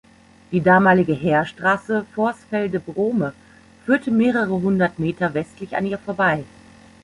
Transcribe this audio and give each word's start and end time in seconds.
Die 0.51 0.61
damalige 0.63 1.13
Heerstraße 1.13 2.07
Vorsfelde–Brome 2.15 3.33
führte 3.85 4.09
mehrere 4.09 4.59
hundert 4.59 4.97
Meter 4.97 5.31
westlich 5.35 5.77
an 5.77 5.85
ihr 5.85 5.99
vorbei. 5.99 6.43